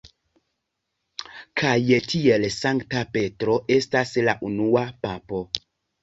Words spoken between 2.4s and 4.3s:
Sankta Petro estas